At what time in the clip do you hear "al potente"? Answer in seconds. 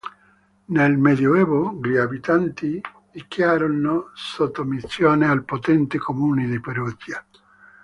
5.27-5.99